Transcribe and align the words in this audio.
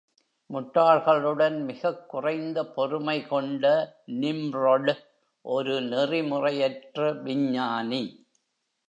முட்டாள்களுடன் 0.53 1.63
மிகக் 1.63 2.09
குறைந்த 2.09 2.65
பொறுமை 2.65 3.27
கொண்ட 3.27 3.93
Nimrod, 4.07 4.95
ஒரு 5.41 5.81
நெறிமுறையற்ற 5.81 7.13
விஞ்ஞானி. 7.13 8.25